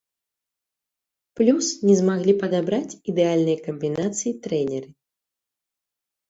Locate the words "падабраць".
2.45-2.97